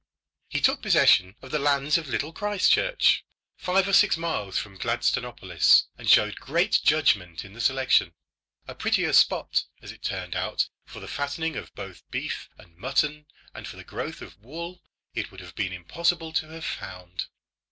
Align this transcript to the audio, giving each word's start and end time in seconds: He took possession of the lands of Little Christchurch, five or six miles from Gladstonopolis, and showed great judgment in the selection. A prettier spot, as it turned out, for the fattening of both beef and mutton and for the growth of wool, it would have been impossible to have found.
He 0.47 0.59
took 0.59 0.81
possession 0.81 1.35
of 1.43 1.51
the 1.51 1.59
lands 1.59 1.95
of 1.95 2.07
Little 2.07 2.33
Christchurch, 2.33 3.23
five 3.55 3.87
or 3.87 3.93
six 3.93 4.17
miles 4.17 4.57
from 4.57 4.79
Gladstonopolis, 4.79 5.83
and 5.95 6.09
showed 6.09 6.37
great 6.37 6.79
judgment 6.83 7.45
in 7.45 7.53
the 7.53 7.61
selection. 7.61 8.15
A 8.67 8.73
prettier 8.73 9.13
spot, 9.13 9.65
as 9.79 9.91
it 9.91 10.01
turned 10.01 10.35
out, 10.35 10.69
for 10.85 11.01
the 11.01 11.07
fattening 11.07 11.55
of 11.55 11.71
both 11.75 12.01
beef 12.09 12.49
and 12.57 12.75
mutton 12.77 13.27
and 13.53 13.67
for 13.67 13.77
the 13.77 13.83
growth 13.83 14.23
of 14.23 14.39
wool, 14.39 14.81
it 15.13 15.29
would 15.29 15.39
have 15.39 15.53
been 15.53 15.71
impossible 15.71 16.33
to 16.33 16.47
have 16.47 16.65
found. 16.65 17.27